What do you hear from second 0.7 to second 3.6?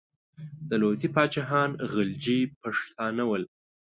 لودي پاچاهان غلجي پښتانه ول.